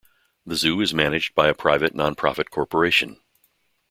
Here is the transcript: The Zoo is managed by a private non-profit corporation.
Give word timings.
The 0.47 0.55
Zoo 0.55 0.81
is 0.81 0.95
managed 0.95 1.35
by 1.35 1.47
a 1.47 1.53
private 1.53 1.93
non-profit 1.93 2.49
corporation. 2.49 3.19